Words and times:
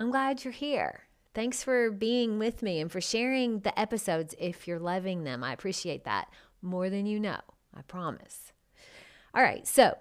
I'm 0.00 0.10
glad 0.10 0.44
you're 0.44 0.52
here. 0.52 1.04
Thanks 1.34 1.62
for 1.62 1.90
being 1.90 2.38
with 2.38 2.62
me 2.62 2.80
and 2.80 2.90
for 2.90 3.00
sharing 3.00 3.60
the 3.60 3.78
episodes 3.78 4.34
if 4.38 4.66
you're 4.66 4.78
loving 4.78 5.24
them. 5.24 5.42
I 5.44 5.52
appreciate 5.52 6.04
that 6.04 6.28
more 6.62 6.90
than 6.90 7.06
you 7.06 7.20
know. 7.20 7.40
I 7.74 7.82
promise. 7.82 8.52
All 9.34 9.42
right, 9.42 9.66
so 9.66 9.96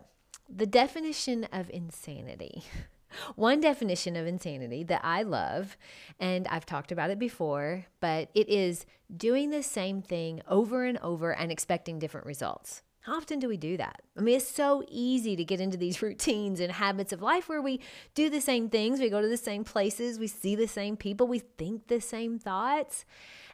the 0.47 0.65
definition 0.65 1.45
of 1.51 1.69
insanity. 1.71 2.63
One 3.35 3.61
definition 3.61 4.15
of 4.15 4.25
insanity 4.25 4.83
that 4.85 5.01
I 5.03 5.21
love, 5.21 5.77
and 6.19 6.47
I've 6.47 6.65
talked 6.65 6.91
about 6.91 7.11
it 7.11 7.19
before, 7.19 7.85
but 7.99 8.29
it 8.33 8.49
is 8.49 8.87
doing 9.15 9.51
the 9.51 9.61
same 9.61 10.01
thing 10.01 10.41
over 10.47 10.85
and 10.85 10.97
over 10.99 11.31
and 11.31 11.51
expecting 11.51 11.99
different 11.99 12.25
results. 12.25 12.81
How 13.03 13.17
often 13.17 13.39
do 13.39 13.49
we 13.49 13.57
do 13.57 13.75
that? 13.75 14.01
I 14.17 14.21
mean, 14.21 14.37
it's 14.37 14.47
so 14.47 14.81
easy 14.87 15.35
to 15.35 15.43
get 15.43 15.59
into 15.59 15.77
these 15.77 16.01
routines 16.01 16.61
and 16.61 16.71
habits 16.71 17.11
of 17.11 17.21
life 17.21 17.49
where 17.49 17.61
we 17.61 17.81
do 18.15 18.29
the 18.29 18.39
same 18.39 18.69
things, 18.69 18.99
we 18.99 19.09
go 19.09 19.21
to 19.21 19.27
the 19.27 19.35
same 19.37 19.65
places, 19.65 20.19
we 20.19 20.27
see 20.27 20.55
the 20.55 20.67
same 20.67 20.95
people, 20.95 21.27
we 21.27 21.39
think 21.39 21.87
the 21.87 21.99
same 21.99 22.39
thoughts, 22.39 23.03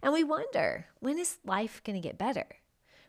and 0.03 0.13
we 0.13 0.23
wonder 0.23 0.85
when 0.99 1.17
is 1.17 1.39
life 1.43 1.81
going 1.83 1.99
to 1.99 2.07
get 2.07 2.17
better? 2.17 2.45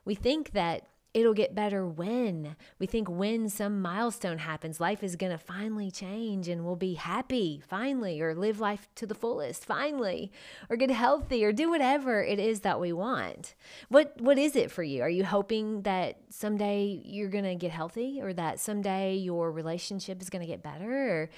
We 0.06 0.14
think 0.14 0.52
that 0.52 0.86
it'll 1.12 1.34
get 1.34 1.54
better 1.54 1.86
when. 1.86 2.56
We 2.78 2.86
think 2.86 3.08
when 3.08 3.48
some 3.48 3.82
milestone 3.82 4.38
happens 4.38 4.80
life 4.80 5.02
is 5.02 5.16
going 5.16 5.32
to 5.32 5.38
finally 5.38 5.90
change 5.90 6.48
and 6.48 6.64
we'll 6.64 6.76
be 6.76 6.94
happy 6.94 7.62
finally 7.66 8.20
or 8.20 8.34
live 8.34 8.60
life 8.60 8.88
to 8.96 9.06
the 9.06 9.14
fullest 9.14 9.64
finally 9.64 10.30
or 10.68 10.76
get 10.76 10.90
healthy 10.90 11.44
or 11.44 11.52
do 11.52 11.68
whatever 11.68 12.22
it 12.22 12.38
is 12.38 12.60
that 12.60 12.80
we 12.80 12.92
want. 12.92 13.54
What 13.88 14.14
what 14.20 14.38
is 14.38 14.54
it 14.54 14.70
for 14.70 14.82
you? 14.82 15.02
Are 15.02 15.10
you 15.10 15.24
hoping 15.24 15.82
that 15.82 16.20
someday 16.30 17.02
you're 17.04 17.28
going 17.28 17.44
to 17.44 17.56
get 17.56 17.72
healthy 17.72 18.20
or 18.22 18.32
that 18.34 18.60
someday 18.60 19.16
your 19.16 19.50
relationship 19.50 20.22
is 20.22 20.30
going 20.30 20.42
to 20.42 20.50
get 20.50 20.62
better 20.62 21.22
or 21.22 21.30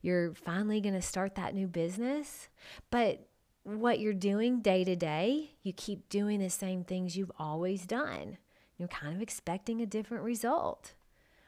you're 0.00 0.32
finally 0.34 0.80
going 0.80 0.94
to 0.94 1.02
start 1.02 1.34
that 1.34 1.54
new 1.54 1.66
business? 1.66 2.48
But 2.90 3.26
what 3.64 4.00
you're 4.00 4.14
doing 4.14 4.62
day 4.62 4.82
to 4.84 4.96
day 4.96 5.50
you 5.62 5.74
keep 5.74 6.08
doing 6.08 6.40
the 6.40 6.48
same 6.48 6.84
things 6.84 7.18
you've 7.18 7.32
always 7.38 7.84
done 7.84 8.38
you're 8.78 8.88
kind 8.88 9.14
of 9.14 9.20
expecting 9.20 9.80
a 9.80 9.86
different 9.86 10.24
result. 10.24 10.94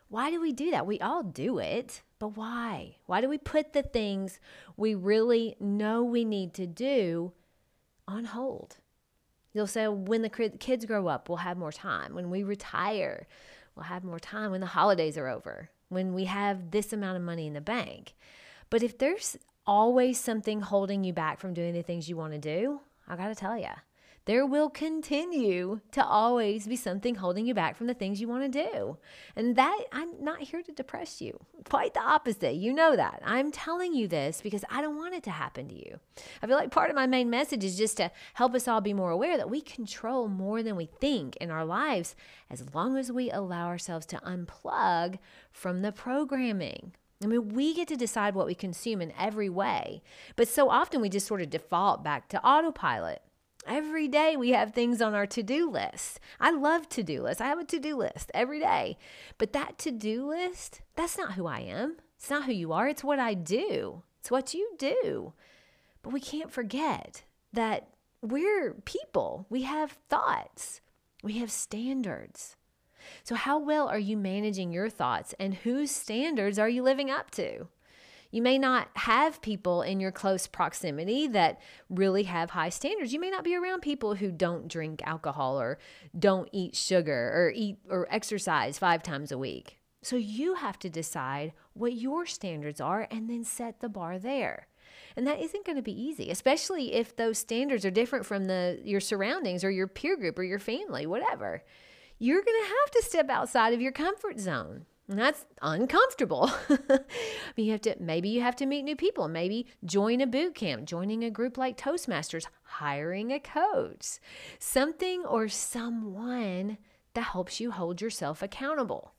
Why 0.09 0.31
do 0.31 0.41
we 0.41 0.53
do 0.53 0.73
that? 0.73 0.87
We 0.87 0.99
all 1.01 1.23
do 1.23 1.59
it, 1.59 2.03
but 2.19 2.37
why? 2.37 2.97
Why 3.07 3.21
do 3.21 3.29
we 3.29 3.39
put 3.39 3.73
the 3.73 3.83
things 3.83 4.41
we 4.77 4.95
really 4.95 5.57
know 5.61 6.03
we 6.03 6.25
need 6.25 6.53
to 6.55 6.67
do 6.67 7.33
on 8.09 8.25
hold? 8.25 8.79
You'll 9.53 9.69
say, 9.69 9.87
when 9.87 10.23
the 10.23 10.29
kids 10.29 10.85
grow 10.85 11.07
up, 11.07 11.29
we'll 11.29 11.39
have 11.39 11.57
more 11.57 11.73
time. 11.73 12.15
When 12.15 12.31
we 12.31 12.43
retire, 12.43 13.27
we'll 13.75 13.85
have 13.85 14.05
more 14.05 14.19
time. 14.19 14.51
When 14.51 14.61
the 14.61 14.67
holidays 14.67 15.17
are 15.17 15.29
over, 15.29 15.71
when 15.89 16.13
we 16.13 16.25
have 16.25 16.73
this 16.73 16.93
amount 16.93 17.17
of 17.17 17.23
money 17.23 17.47
in 17.47 17.53
the 17.53 17.61
bank. 17.61 18.15
But 18.69 18.83
if 18.83 18.99
there's 18.99 19.37
always 19.67 20.19
something 20.19 20.61
holding 20.61 21.05
you 21.05 21.13
back 21.13 21.39
from 21.39 21.55
doing 21.55 21.75
the 21.75 21.83
things 21.83 22.09
you 22.09 22.17
want 22.17 22.33
to 22.33 22.39
do, 22.39 22.81
I 23.07 23.17
got 23.17 23.29
to 23.29 23.35
tell 23.35 23.59
you, 23.59 23.69
there 24.27 24.47
will 24.47 24.69
continue 24.69 25.81
to 25.93 26.05
always 26.05 26.67
be 26.67 26.77
something 26.77 27.17
holding 27.17 27.47
you 27.47 27.55
back 27.55 27.77
from 27.77 27.87
the 27.87 27.95
things 27.95 28.21
you 28.21 28.29
want 28.29 28.53
to 28.53 28.65
do. 28.71 28.99
And 29.35 29.57
that, 29.57 29.79
I'm 29.93 30.23
not 30.23 30.41
here 30.41 30.63
to 30.63 30.73
depress 30.73 31.21
you. 31.21 31.39
Quite 31.69 31.95
the 31.95 32.03
opposite. 32.03 32.55
You 32.55 32.73
know 32.73 32.97
that. 32.97 33.23
I'm 33.25 33.51
telling 33.51 33.95
you 33.95 34.07
this 34.07 34.41
because 34.43 34.65
I 34.71 34.83
don't 34.83 34.97
want 34.97 35.15
it 35.15 35.23
to 35.25 35.31
happen 35.31 35.69
to 35.69 35.75
you. 35.75 35.99
I 36.43 36.47
feel 36.47 36.57
like 36.57 36.71
part 36.71 36.91
of 36.91 36.97
my 36.97 37.07
main 37.07 37.31
message 37.31 37.65
is 37.65 37.79
just 37.79 37.97
to 37.97 38.11
help 38.35 38.55
us 38.55 38.69
all 38.69 38.81
be 38.81 38.93
more 38.93 39.11
aware 39.11 39.37
that 39.37 39.51
we 39.51 39.61
control 39.61 40.29
more 40.29 40.63
than 40.63 40.77
we 40.77 40.87
think 41.01 41.37
in 41.37 41.51
our 41.51 41.65
lives 41.65 42.15
as 42.51 42.75
long 42.75 42.97
as 42.97 43.11
we 43.11 43.31
allow 43.31 43.67
ourselves 43.67 44.07
to 44.07 44.19
unplug 44.19 45.19
from 45.51 45.83
the 45.83 45.93
programming. 45.93 46.93
I 47.23 47.27
mean, 47.27 47.51
we 47.51 47.75
get 47.75 47.89
to 47.89 47.97
decide 47.97 48.35
what 48.35 48.47
we 48.47 48.55
consume 48.55 49.03
in 49.03 49.13
every 49.19 49.51
way, 49.51 50.03
but 50.37 50.49
so 50.49 50.71
often 50.71 51.01
we 51.03 51.11
just 51.11 51.27
sort 51.27 51.43
of 51.43 51.51
default 51.51 52.03
back 52.03 52.29
to 52.31 52.43
autopilot. 52.43 53.23
Every 53.71 54.09
day 54.09 54.37
we 54.37 54.51
have 54.51 54.75
things 54.75 55.01
on 55.01 55.15
our 55.15 55.27
to 55.27 55.45
do 55.45 55.71
list. 55.71 56.19
I 56.41 56.51
love 56.51 56.89
to 56.89 57.05
do 57.05 57.23
lists. 57.23 57.41
I 57.41 57.47
have 57.47 57.61
a 57.61 57.65
to 57.67 57.79
do 57.79 57.97
list 57.97 58.33
every 58.35 58.59
day. 58.59 58.99
But 59.39 59.53
that 59.53 59.79
to 59.79 59.93
do 59.93 60.29
list, 60.29 60.81
that's 60.97 61.17
not 61.17 61.35
who 61.35 61.47
I 61.47 61.61
am. 61.61 61.99
It's 62.17 62.29
not 62.29 62.47
who 62.47 62.53
you 62.53 62.73
are. 62.73 62.89
It's 62.89 63.05
what 63.05 63.21
I 63.21 63.35
do, 63.35 64.03
it's 64.19 64.31
what 64.31 64.55
you 64.55 64.73
do. 64.77 65.35
But 66.03 66.13
we 66.13 66.19
can't 66.19 66.51
forget 66.51 67.23
that 67.53 67.87
we're 68.21 68.75
people, 68.85 69.47
we 69.49 69.63
have 69.63 69.93
thoughts, 70.09 70.81
we 71.23 71.39
have 71.39 71.53
standards. 71.53 72.57
So, 73.23 73.37
how 73.37 73.57
well 73.57 73.87
are 73.87 73.99
you 73.99 74.17
managing 74.17 74.73
your 74.73 74.91
thoughts 74.91 75.33
and 75.39 75.55
whose 75.55 75.93
standards 75.93 76.59
are 76.59 76.69
you 76.69 76.83
living 76.83 77.09
up 77.09 77.31
to? 77.33 77.69
You 78.31 78.43
may 78.43 78.59
not 78.59 78.89
have 78.95 79.43
people 79.43 79.83
in 79.83 79.99
your 79.99 80.13
close 80.13 80.47
proximity 80.47 81.27
that 81.29 81.61
really 81.89 82.25
have 82.25 82.51
high 82.51 82.69
standards. 82.69 83.13
You 83.13 83.21
may 83.21 83.31
not 83.31 83.45
be 83.45 83.57
around 83.57 83.81
people 83.81 84.15
who 84.15 84.31
don't 84.31 84.69
drink 84.69 85.03
alcohol 85.05 85.61
or 85.61 85.79
don't 86.17 86.49
eat 86.53 86.77
sugar 86.77 87.33
or 87.35 87.53
eat 87.55 87.79
or 87.89 88.07
exercise 88.11 88.79
five 88.79 89.03
times 89.03 89.33
a 89.33 89.39
week. 89.39 89.79
So 90.03 90.17
you 90.17 90.55
have 90.55 90.79
to 90.79 90.89
decide 90.89 91.53
what 91.75 91.95
your 91.95 92.25
standards 92.25 92.81
are 92.81 93.07
and 93.11 93.29
then 93.29 93.45
set 93.45 93.81
the 93.81 93.89
bar 93.89 94.19
there. 94.19 94.69
And 95.17 95.27
that 95.27 95.41
isn't 95.41 95.67
going 95.67 95.77
to 95.77 95.83
be 95.83 96.01
easy, 96.01 96.31
especially 96.31 96.95
if 96.95 97.17
those 97.17 97.39
standards 97.39 97.85
are 97.85 97.91
different 97.91 98.25
from 98.27 98.45
the 98.45 98.81
your 98.85 99.01
surroundings 99.01 99.65
or 99.65 99.71
your 99.71 99.87
peer 99.87 100.17
group 100.17 100.39
or 100.39 100.45
your 100.45 100.59
family, 100.59 101.07
whatever. 101.07 101.63
You're 102.19 102.43
going 102.43 102.63
to 102.63 102.69
have 102.69 102.91
to 102.93 103.03
step 103.03 103.31
outside 103.31 103.73
of 103.73 103.81
your 103.81 103.93
comfort 103.93 104.39
zone. 104.39 104.87
That's 105.11 105.45
uncomfortable. 105.61 106.53
you 107.57 107.73
have 107.73 107.81
to 107.81 107.97
maybe 107.99 108.29
you 108.29 108.43
have 108.43 108.55
to 108.57 108.67
meet 108.67 108.83
new 108.83 108.95
people, 108.95 109.27
maybe 109.27 109.67
join 109.85 110.21
a 110.21 110.27
boot 110.27 110.55
camp, 110.55 110.85
joining 110.85 111.25
a 111.25 111.33
group 111.33 111.59
like 111.59 111.77
Toastmasters, 111.77 112.47
hiring 112.63 113.33
a 113.33 113.41
coach, 113.41 114.21
something 114.61 115.25
or 115.25 115.49
someone 115.49 116.79
that 117.15 117.23
helps 117.23 117.59
you 117.59 117.73
hold 117.73 118.01
yourself 118.01 118.41
accountable. 118.41 119.15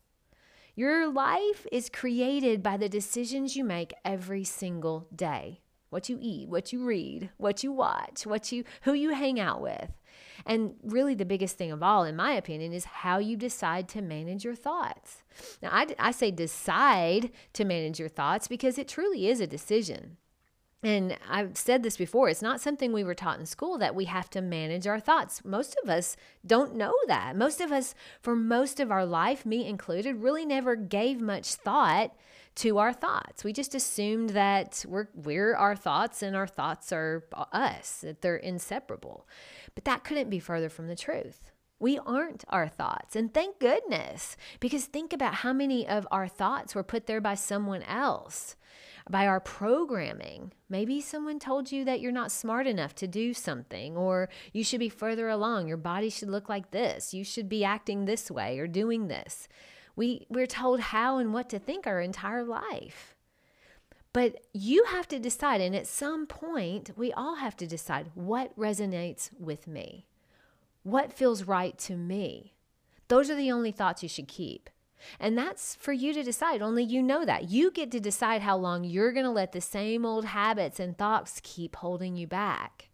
Your 0.75 1.11
life 1.11 1.67
is 1.73 1.89
created 1.89 2.63
by 2.63 2.77
the 2.77 2.87
decisions 2.87 3.57
you 3.57 3.65
make 3.65 3.93
every 4.05 4.45
single 4.45 5.09
day. 5.13 5.60
What 5.91 6.09
you 6.09 6.17
eat, 6.21 6.47
what 6.47 6.73
you 6.73 6.85
read, 6.85 7.29
what 7.37 7.63
you 7.63 7.71
watch, 7.71 8.25
what 8.25 8.51
you 8.51 8.63
who 8.83 8.93
you 8.93 9.11
hang 9.13 9.39
out 9.39 9.61
with. 9.61 9.91
And 10.45 10.75
really, 10.81 11.15
the 11.15 11.25
biggest 11.25 11.57
thing 11.57 11.71
of 11.71 11.83
all, 11.83 12.05
in 12.05 12.15
my 12.15 12.31
opinion, 12.31 12.73
is 12.73 12.85
how 12.85 13.19
you 13.19 13.35
decide 13.35 13.87
to 13.89 14.01
manage 14.01 14.43
your 14.43 14.55
thoughts. 14.55 15.21
Now, 15.61 15.69
I, 15.73 15.87
I 15.99 16.11
say 16.11 16.31
decide 16.31 17.29
to 17.53 17.65
manage 17.65 17.99
your 17.99 18.09
thoughts 18.09 18.47
because 18.47 18.77
it 18.77 18.87
truly 18.87 19.27
is 19.27 19.41
a 19.41 19.47
decision. 19.47 20.17
And 20.81 21.17
I've 21.29 21.57
said 21.57 21.83
this 21.83 21.97
before, 21.97 22.29
it's 22.29 22.41
not 22.41 22.59
something 22.61 22.91
we 22.91 23.03
were 23.03 23.13
taught 23.13 23.39
in 23.39 23.45
school 23.45 23.77
that 23.77 23.93
we 23.93 24.05
have 24.05 24.31
to 24.31 24.41
manage 24.41 24.87
our 24.87 24.99
thoughts. 24.99 25.45
Most 25.45 25.77
of 25.83 25.89
us 25.89 26.17
don't 26.45 26.75
know 26.75 26.95
that. 27.07 27.35
Most 27.35 27.61
of 27.61 27.71
us, 27.71 27.93
for 28.21 28.35
most 28.35 28.79
of 28.79 28.89
our 28.91 29.05
life, 29.05 29.45
me 29.45 29.67
included, 29.67 30.23
really 30.23 30.45
never 30.45 30.75
gave 30.75 31.21
much 31.21 31.53
thought 31.53 32.15
to 32.55 32.77
our 32.77 32.93
thoughts. 32.93 33.43
We 33.43 33.53
just 33.53 33.75
assumed 33.75 34.31
that 34.31 34.85
we're, 34.87 35.07
we're 35.15 35.55
our 35.55 35.75
thoughts 35.75 36.21
and 36.21 36.35
our 36.35 36.47
thoughts 36.47 36.91
are 36.91 37.23
us, 37.53 37.99
that 38.01 38.21
they're 38.21 38.35
inseparable. 38.35 39.27
But 39.73 39.85
that 39.85 40.03
couldn't 40.03 40.29
be 40.29 40.39
further 40.39 40.69
from 40.69 40.87
the 40.87 40.95
truth. 40.95 41.51
We 41.79 41.97
aren't 41.97 42.43
our 42.49 42.67
thoughts. 42.67 43.15
And 43.15 43.33
thank 43.33 43.59
goodness, 43.59 44.37
because 44.59 44.85
think 44.85 45.13
about 45.13 45.35
how 45.35 45.53
many 45.53 45.87
of 45.87 46.07
our 46.11 46.27
thoughts 46.27 46.75
were 46.75 46.83
put 46.83 47.07
there 47.07 47.21
by 47.21 47.33
someone 47.33 47.81
else, 47.83 48.55
by 49.09 49.25
our 49.25 49.39
programming. 49.39 50.53
Maybe 50.69 51.01
someone 51.01 51.39
told 51.39 51.71
you 51.71 51.83
that 51.85 51.99
you're 51.99 52.11
not 52.11 52.31
smart 52.31 52.67
enough 52.67 52.93
to 52.95 53.07
do 53.07 53.33
something, 53.33 53.97
or 53.97 54.29
you 54.53 54.63
should 54.63 54.79
be 54.79 54.89
further 54.89 55.27
along. 55.27 55.67
Your 55.67 55.77
body 55.77 56.11
should 56.11 56.29
look 56.29 56.49
like 56.49 56.69
this. 56.69 57.15
You 57.15 57.23
should 57.23 57.49
be 57.49 57.63
acting 57.63 58.05
this 58.05 58.29
way 58.29 58.59
or 58.59 58.67
doing 58.67 59.07
this. 59.07 59.47
We, 59.95 60.25
we're 60.29 60.47
told 60.47 60.79
how 60.79 61.17
and 61.17 61.33
what 61.33 61.49
to 61.49 61.59
think 61.59 61.85
our 61.85 62.01
entire 62.01 62.43
life. 62.43 63.15
But 64.13 64.41
you 64.53 64.85
have 64.85 65.07
to 65.09 65.19
decide, 65.19 65.61
and 65.61 65.75
at 65.75 65.87
some 65.87 66.25
point, 66.27 66.91
we 66.97 67.13
all 67.13 67.35
have 67.35 67.55
to 67.57 67.67
decide 67.67 68.11
what 68.13 68.57
resonates 68.57 69.29
with 69.39 69.67
me, 69.67 70.05
what 70.83 71.13
feels 71.13 71.43
right 71.43 71.77
to 71.79 71.95
me. 71.95 72.53
Those 73.07 73.29
are 73.29 73.35
the 73.35 73.51
only 73.51 73.71
thoughts 73.71 74.03
you 74.03 74.09
should 74.09 74.27
keep. 74.27 74.69
And 75.19 75.37
that's 75.37 75.75
for 75.75 75.93
you 75.93 76.13
to 76.13 76.23
decide. 76.23 76.61
Only 76.61 76.83
you 76.83 77.01
know 77.01 77.25
that. 77.25 77.49
You 77.49 77.71
get 77.71 77.91
to 77.91 77.99
decide 77.99 78.41
how 78.41 78.57
long 78.57 78.83
you're 78.83 79.11
going 79.11 79.25
to 79.25 79.31
let 79.31 79.51
the 79.51 79.61
same 79.61 80.05
old 80.05 80.25
habits 80.25 80.79
and 80.79 80.97
thoughts 80.97 81.41
keep 81.43 81.77
holding 81.77 82.15
you 82.15 82.27
back. 82.27 82.89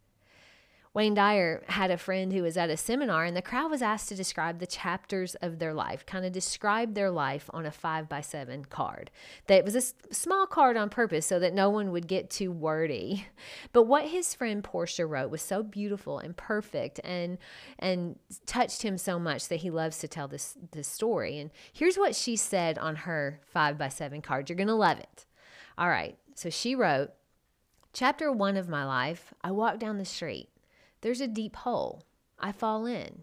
Wayne 0.98 1.14
Dyer 1.14 1.62
had 1.68 1.92
a 1.92 1.96
friend 1.96 2.32
who 2.32 2.42
was 2.42 2.56
at 2.56 2.70
a 2.70 2.76
seminar, 2.76 3.24
and 3.24 3.36
the 3.36 3.40
crowd 3.40 3.70
was 3.70 3.82
asked 3.82 4.08
to 4.08 4.16
describe 4.16 4.58
the 4.58 4.66
chapters 4.66 5.36
of 5.36 5.60
their 5.60 5.72
life, 5.72 6.04
kind 6.04 6.24
of 6.24 6.32
describe 6.32 6.94
their 6.94 7.08
life 7.08 7.48
on 7.54 7.64
a 7.64 7.70
five 7.70 8.08
by 8.08 8.20
seven 8.20 8.64
card. 8.64 9.12
That 9.46 9.64
was 9.64 9.76
a 9.76 10.12
small 10.12 10.44
card 10.48 10.76
on 10.76 10.90
purpose 10.90 11.24
so 11.24 11.38
that 11.38 11.54
no 11.54 11.70
one 11.70 11.92
would 11.92 12.08
get 12.08 12.30
too 12.30 12.50
wordy. 12.50 13.28
But 13.72 13.84
what 13.84 14.06
his 14.06 14.34
friend 14.34 14.64
Portia 14.64 15.06
wrote 15.06 15.30
was 15.30 15.40
so 15.40 15.62
beautiful 15.62 16.18
and 16.18 16.36
perfect, 16.36 16.98
and 17.04 17.38
and 17.78 18.18
touched 18.46 18.82
him 18.82 18.98
so 18.98 19.20
much 19.20 19.46
that 19.46 19.60
he 19.60 19.70
loves 19.70 19.98
to 19.98 20.08
tell 20.08 20.26
this 20.26 20.56
this 20.72 20.88
story. 20.88 21.38
And 21.38 21.52
here's 21.72 21.96
what 21.96 22.16
she 22.16 22.34
said 22.34 22.76
on 22.76 22.96
her 22.96 23.40
five 23.46 23.78
by 23.78 23.88
seven 23.88 24.20
card. 24.20 24.48
You're 24.48 24.56
gonna 24.56 24.74
love 24.74 24.98
it. 24.98 25.26
All 25.78 25.88
right. 25.88 26.18
So 26.34 26.50
she 26.50 26.74
wrote, 26.74 27.12
Chapter 27.92 28.32
one 28.32 28.56
of 28.56 28.68
my 28.68 28.84
life, 28.84 29.32
I 29.44 29.52
walk 29.52 29.78
down 29.78 29.98
the 29.98 30.04
street. 30.04 30.48
There's 31.00 31.20
a 31.20 31.28
deep 31.28 31.56
hole. 31.56 32.04
I 32.38 32.52
fall 32.52 32.86
in. 32.86 33.22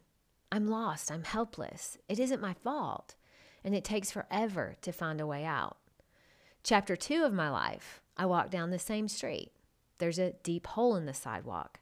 I'm 0.52 0.68
lost. 0.68 1.12
I'm 1.12 1.24
helpless. 1.24 1.98
It 2.08 2.20
isn't 2.20 2.42
my 2.42 2.54
fault. 2.54 3.16
And 3.64 3.76
it 3.76 3.84
takes 3.84 4.12
forever 4.12 4.76
to 4.82 4.92
find 4.92 5.20
a 5.20 5.28
way 5.28 5.44
out. 5.44 5.78
Chapter 6.64 6.96
two 6.96 7.24
of 7.24 7.34
my 7.34 7.50
life, 7.50 8.02
I 8.18 8.26
walk 8.26 8.50
down 8.50 8.70
the 8.72 8.80
same 8.80 9.08
street. 9.08 9.52
There's 9.98 10.20
a 10.20 10.34
deep 10.44 10.68
hole 10.68 10.96
in 10.96 11.06
the 11.06 11.14
sidewalk. 11.14 11.80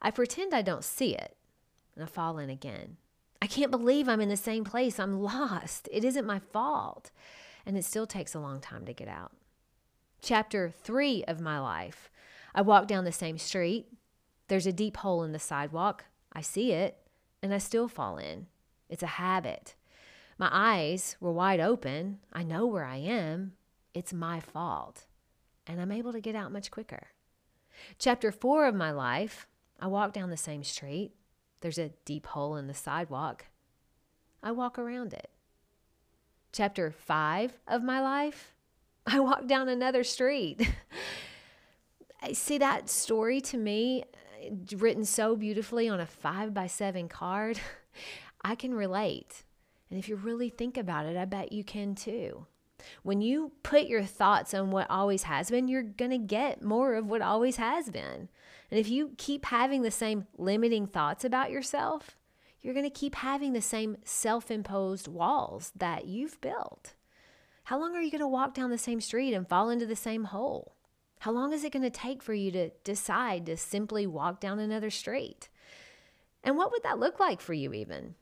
I 0.00 0.10
pretend 0.10 0.52
I 0.52 0.62
don't 0.62 0.84
see 0.84 1.14
it, 1.14 1.36
and 1.94 2.04
I 2.04 2.06
fall 2.06 2.38
in 2.38 2.50
again. 2.50 2.96
I 3.40 3.46
can't 3.46 3.70
believe 3.70 4.08
I'm 4.08 4.20
in 4.20 4.28
the 4.28 4.36
same 4.36 4.64
place. 4.64 5.00
I'm 5.00 5.20
lost. 5.20 5.88
It 5.90 6.04
isn't 6.04 6.26
my 6.26 6.38
fault. 6.38 7.10
And 7.66 7.76
it 7.76 7.84
still 7.84 8.06
takes 8.06 8.34
a 8.34 8.40
long 8.40 8.60
time 8.60 8.84
to 8.86 8.92
get 8.92 9.08
out. 9.08 9.32
Chapter 10.20 10.70
three 10.70 11.24
of 11.24 11.40
my 11.40 11.58
life, 11.58 12.10
I 12.54 12.62
walk 12.62 12.86
down 12.86 13.04
the 13.04 13.12
same 13.12 13.38
street. 13.38 13.86
There's 14.52 14.66
a 14.66 14.70
deep 14.70 14.98
hole 14.98 15.22
in 15.22 15.32
the 15.32 15.38
sidewalk. 15.38 16.04
I 16.30 16.42
see 16.42 16.72
it, 16.72 16.98
and 17.42 17.54
I 17.54 17.56
still 17.56 17.88
fall 17.88 18.18
in. 18.18 18.48
It's 18.90 19.02
a 19.02 19.06
habit. 19.16 19.76
My 20.36 20.50
eyes 20.52 21.16
were 21.20 21.32
wide 21.32 21.58
open. 21.58 22.18
I 22.34 22.42
know 22.42 22.66
where 22.66 22.84
I 22.84 22.98
am. 22.98 23.54
It's 23.94 24.12
my 24.12 24.40
fault. 24.40 25.06
And 25.66 25.80
I'm 25.80 25.90
able 25.90 26.12
to 26.12 26.20
get 26.20 26.34
out 26.34 26.52
much 26.52 26.70
quicker. 26.70 27.06
Chapter 27.98 28.30
four 28.30 28.66
of 28.66 28.74
my 28.74 28.90
life, 28.90 29.46
I 29.80 29.86
walk 29.86 30.12
down 30.12 30.28
the 30.28 30.36
same 30.36 30.64
street. 30.64 31.12
There's 31.62 31.78
a 31.78 31.94
deep 32.04 32.26
hole 32.26 32.56
in 32.56 32.66
the 32.66 32.74
sidewalk. 32.74 33.46
I 34.42 34.50
walk 34.50 34.78
around 34.78 35.14
it. 35.14 35.30
Chapter 36.52 36.90
five 36.90 37.58
of 37.66 37.82
my 37.82 38.02
life, 38.02 38.52
I 39.06 39.18
walk 39.18 39.46
down 39.46 39.70
another 39.70 40.04
street. 40.04 40.70
See, 42.34 42.58
that 42.58 42.90
story 42.90 43.40
to 43.40 43.56
me 43.56 44.04
written 44.76 45.04
so 45.04 45.36
beautifully 45.36 45.88
on 45.88 46.00
a 46.00 46.06
five 46.06 46.52
by 46.54 46.66
seven 46.66 47.08
card, 47.08 47.60
I 48.44 48.54
can 48.54 48.74
relate. 48.74 49.44
And 49.90 49.98
if 49.98 50.08
you 50.08 50.16
really 50.16 50.48
think 50.48 50.76
about 50.76 51.06
it, 51.06 51.16
I 51.16 51.24
bet 51.24 51.52
you 51.52 51.64
can 51.64 51.94
too. 51.94 52.46
When 53.02 53.20
you 53.20 53.52
put 53.62 53.86
your 53.86 54.02
thoughts 54.02 54.54
on 54.54 54.70
what 54.70 54.90
always 54.90 55.24
has 55.24 55.50
been, 55.50 55.68
you're 55.68 55.82
going 55.82 56.10
to 56.10 56.18
get 56.18 56.62
more 56.62 56.94
of 56.94 57.06
what 57.06 57.22
always 57.22 57.56
has 57.56 57.90
been. 57.90 58.28
And 58.70 58.80
if 58.80 58.88
you 58.88 59.12
keep 59.18 59.44
having 59.44 59.82
the 59.82 59.90
same 59.90 60.26
limiting 60.38 60.86
thoughts 60.86 61.24
about 61.24 61.50
yourself, 61.50 62.16
you're 62.60 62.74
going 62.74 62.86
to 62.86 62.90
keep 62.90 63.16
having 63.16 63.52
the 63.52 63.60
same 63.60 63.96
self 64.04 64.50
imposed 64.50 65.08
walls 65.08 65.72
that 65.76 66.06
you've 66.06 66.40
built. 66.40 66.94
How 67.64 67.78
long 67.78 67.94
are 67.94 68.00
you 68.00 68.10
going 68.10 68.20
to 68.20 68.28
walk 68.28 68.54
down 68.54 68.70
the 68.70 68.78
same 68.78 69.00
street 69.00 69.34
and 69.34 69.48
fall 69.48 69.68
into 69.68 69.86
the 69.86 69.96
same 69.96 70.24
hole? 70.24 70.74
How 71.22 71.30
long 71.30 71.52
is 71.52 71.62
it 71.62 71.72
going 71.72 71.84
to 71.84 71.88
take 71.90 72.20
for 72.20 72.34
you 72.34 72.50
to 72.50 72.70
decide 72.82 73.46
to 73.46 73.56
simply 73.56 74.08
walk 74.08 74.40
down 74.40 74.58
another 74.58 74.90
street? 74.90 75.48
And 76.42 76.56
what 76.56 76.72
would 76.72 76.82
that 76.82 76.98
look 76.98 77.20
like 77.20 77.40
for 77.40 77.52
you, 77.52 77.72
even? 77.72 78.16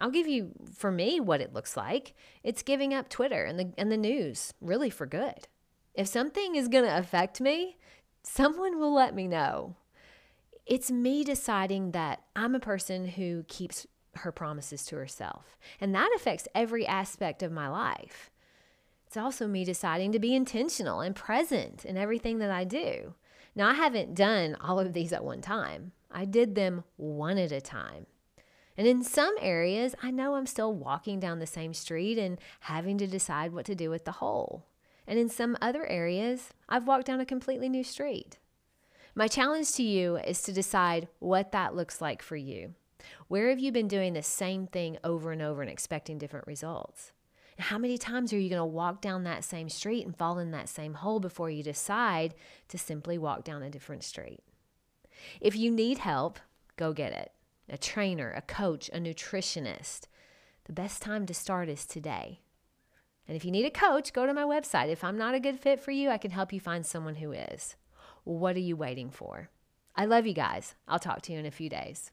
I'll 0.00 0.10
give 0.10 0.26
you, 0.26 0.52
for 0.74 0.90
me, 0.90 1.20
what 1.20 1.42
it 1.42 1.52
looks 1.52 1.76
like. 1.76 2.14
It's 2.42 2.62
giving 2.62 2.94
up 2.94 3.10
Twitter 3.10 3.44
and 3.44 3.60
the, 3.60 3.74
and 3.76 3.92
the 3.92 3.98
news, 3.98 4.54
really 4.62 4.88
for 4.88 5.04
good. 5.04 5.48
If 5.92 6.08
something 6.08 6.56
is 6.56 6.68
going 6.68 6.86
to 6.86 6.96
affect 6.96 7.42
me, 7.42 7.76
someone 8.22 8.78
will 8.78 8.94
let 8.94 9.14
me 9.14 9.28
know. 9.28 9.76
It's 10.64 10.90
me 10.90 11.24
deciding 11.24 11.90
that 11.90 12.22
I'm 12.34 12.54
a 12.54 12.58
person 12.58 13.06
who 13.06 13.44
keeps 13.48 13.86
her 14.14 14.32
promises 14.32 14.86
to 14.86 14.96
herself. 14.96 15.58
And 15.78 15.94
that 15.94 16.10
affects 16.16 16.48
every 16.54 16.86
aspect 16.86 17.42
of 17.42 17.52
my 17.52 17.68
life. 17.68 18.30
It's 19.16 19.24
also 19.24 19.46
me 19.46 19.64
deciding 19.64 20.12
to 20.12 20.18
be 20.18 20.34
intentional 20.34 21.00
and 21.00 21.16
present 21.16 21.86
in 21.86 21.96
everything 21.96 22.36
that 22.40 22.50
I 22.50 22.64
do. 22.64 23.14
Now, 23.54 23.70
I 23.70 23.72
haven't 23.72 24.14
done 24.14 24.58
all 24.60 24.78
of 24.78 24.92
these 24.92 25.10
at 25.10 25.24
one 25.24 25.40
time, 25.40 25.92
I 26.10 26.26
did 26.26 26.54
them 26.54 26.84
one 26.98 27.38
at 27.38 27.50
a 27.50 27.62
time. 27.62 28.04
And 28.76 28.86
in 28.86 29.02
some 29.02 29.34
areas, 29.40 29.94
I 30.02 30.10
know 30.10 30.34
I'm 30.34 30.44
still 30.44 30.74
walking 30.74 31.18
down 31.18 31.38
the 31.38 31.46
same 31.46 31.72
street 31.72 32.18
and 32.18 32.38
having 32.60 32.98
to 32.98 33.06
decide 33.06 33.54
what 33.54 33.64
to 33.64 33.74
do 33.74 33.88
with 33.88 34.04
the 34.04 34.12
hole. 34.12 34.66
And 35.06 35.18
in 35.18 35.30
some 35.30 35.56
other 35.62 35.86
areas, 35.86 36.50
I've 36.68 36.86
walked 36.86 37.06
down 37.06 37.20
a 37.20 37.24
completely 37.24 37.70
new 37.70 37.84
street. 37.84 38.36
My 39.14 39.28
challenge 39.28 39.72
to 39.76 39.82
you 39.82 40.18
is 40.18 40.42
to 40.42 40.52
decide 40.52 41.08
what 41.20 41.52
that 41.52 41.74
looks 41.74 42.02
like 42.02 42.20
for 42.20 42.36
you. 42.36 42.74
Where 43.28 43.48
have 43.48 43.60
you 43.60 43.72
been 43.72 43.88
doing 43.88 44.12
the 44.12 44.22
same 44.22 44.66
thing 44.66 44.98
over 45.02 45.32
and 45.32 45.40
over 45.40 45.62
and 45.62 45.70
expecting 45.70 46.18
different 46.18 46.46
results? 46.46 47.12
How 47.58 47.78
many 47.78 47.96
times 47.96 48.32
are 48.32 48.38
you 48.38 48.50
going 48.50 48.60
to 48.60 48.64
walk 48.64 49.00
down 49.00 49.24
that 49.24 49.44
same 49.44 49.68
street 49.68 50.04
and 50.04 50.14
fall 50.14 50.38
in 50.38 50.50
that 50.50 50.68
same 50.68 50.94
hole 50.94 51.20
before 51.20 51.48
you 51.48 51.62
decide 51.62 52.34
to 52.68 52.76
simply 52.76 53.16
walk 53.16 53.44
down 53.44 53.62
a 53.62 53.70
different 53.70 54.04
street? 54.04 54.40
If 55.40 55.56
you 55.56 55.70
need 55.70 55.98
help, 55.98 56.38
go 56.76 56.92
get 56.92 57.12
it. 57.12 57.32
A 57.68 57.78
trainer, 57.78 58.30
a 58.30 58.42
coach, 58.42 58.90
a 58.92 58.98
nutritionist. 58.98 60.02
The 60.64 60.72
best 60.72 61.00
time 61.00 61.24
to 61.26 61.34
start 61.34 61.68
is 61.68 61.86
today. 61.86 62.40
And 63.26 63.36
if 63.36 63.44
you 63.44 63.50
need 63.50 63.66
a 63.66 63.70
coach, 63.70 64.12
go 64.12 64.26
to 64.26 64.34
my 64.34 64.44
website. 64.44 64.88
If 64.88 65.02
I'm 65.02 65.18
not 65.18 65.34
a 65.34 65.40
good 65.40 65.58
fit 65.58 65.80
for 65.80 65.90
you, 65.90 66.10
I 66.10 66.18
can 66.18 66.30
help 66.30 66.52
you 66.52 66.60
find 66.60 66.84
someone 66.84 67.16
who 67.16 67.32
is. 67.32 67.74
What 68.24 68.56
are 68.56 68.60
you 68.60 68.76
waiting 68.76 69.10
for? 69.10 69.50
I 69.96 70.04
love 70.04 70.26
you 70.26 70.34
guys. 70.34 70.74
I'll 70.86 70.98
talk 70.98 71.22
to 71.22 71.32
you 71.32 71.38
in 71.38 71.46
a 71.46 71.50
few 71.50 71.70
days. 71.70 72.12